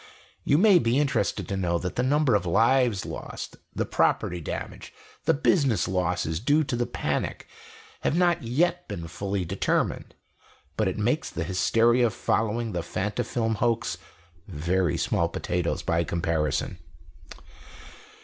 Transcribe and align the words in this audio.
You 0.43 0.57
may 0.57 0.79
be 0.79 0.97
interested 0.97 1.47
to 1.47 1.55
know 1.55 1.77
that 1.77 1.95
the 1.95 2.01
number 2.01 2.33
of 2.33 2.47
lives 2.47 3.05
lost, 3.05 3.57
the 3.75 3.85
property 3.85 4.41
damage, 4.41 4.91
the 5.25 5.33
business 5.35 5.87
losses 5.87 6.39
due 6.39 6.63
to 6.63 6.75
the 6.75 6.87
panic, 6.87 7.45
have 7.99 8.15
not 8.17 8.41
yet 8.41 8.87
been 8.87 9.07
fully 9.07 9.45
determined; 9.45 10.15
but 10.75 10.87
it 10.87 10.97
makes 10.97 11.29
the 11.29 11.43
hysteria 11.43 12.09
following 12.09 12.71
the 12.71 12.81
Fantafilm 12.81 13.57
hoax 13.57 13.99
very 14.47 14.97
small 14.97 15.29
potatoes 15.29 15.83
by 15.83 16.03
comparison. 16.03 16.79